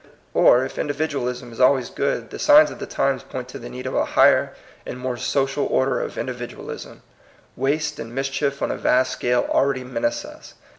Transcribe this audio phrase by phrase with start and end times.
[0.33, 3.85] Or, if individualism is always good, the signs of the times point to the need
[3.85, 7.03] of a higher and more social order of individual ism.
[7.55, 10.55] Waste and mischief on a vast scale already menace us.